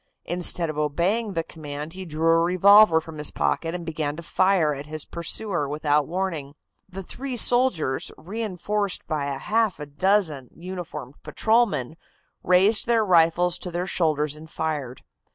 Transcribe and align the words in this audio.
Instead 0.25 0.67
of 0.67 0.79
obeying 0.79 1.33
the 1.33 1.43
command 1.43 1.93
he 1.93 2.05
drew 2.05 2.25
a 2.29 2.41
revolver 2.41 2.99
from 2.99 3.19
his 3.19 3.29
pocket 3.29 3.75
and 3.75 3.85
began 3.85 4.15
to 4.15 4.23
fire 4.23 4.73
at 4.73 4.87
his 4.87 5.05
pursuer 5.05 5.69
without 5.69 6.07
warning. 6.07 6.55
The 6.89 7.03
three 7.03 7.37
soldiers, 7.37 8.11
reinforced 8.17 9.05
by 9.05 9.25
half 9.25 9.79
a 9.79 9.85
dozen 9.85 10.49
uniformed 10.55 11.21
patrolmen, 11.21 11.97
raised 12.41 12.87
their 12.87 13.05
rifles 13.05 13.59
to 13.59 13.69
their 13.69 13.85
shoulders 13.85 14.35
and 14.35 14.49
fired. 14.49 15.03